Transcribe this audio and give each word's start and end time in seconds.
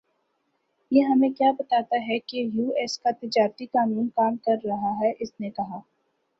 یہ 0.91 1.03
ہمیں 1.03 1.29
کِیا 1.29 1.51
بتاتا 1.51 1.97
ہے 2.07 2.17
کہ 2.19 2.37
یوایس 2.53 2.97
کا 2.99 3.11
تجارتی 3.21 3.65
قانون 3.67 4.07
کام 4.09 4.35
کر 4.37 4.65
رہا 4.65 4.93
ہے 4.99 5.11
اس 5.19 5.39
نے 5.39 5.49
کہا 5.49 5.79